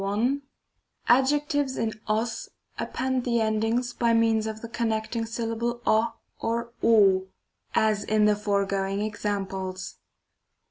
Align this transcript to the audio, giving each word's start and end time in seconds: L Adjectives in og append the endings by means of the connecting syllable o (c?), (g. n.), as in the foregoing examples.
L 0.03 0.37
Adjectives 1.07 1.77
in 1.77 1.93
og 2.07 2.27
append 2.79 3.23
the 3.23 3.39
endings 3.39 3.93
by 3.93 4.13
means 4.15 4.47
of 4.47 4.61
the 4.61 4.67
connecting 4.67 5.27
syllable 5.27 5.79
o 5.85 6.13
(c?), 6.41 6.71
(g. 6.81 6.87
n.), 6.87 7.27
as 7.75 8.03
in 8.03 8.25
the 8.25 8.35
foregoing 8.35 9.01
examples. 9.01 9.97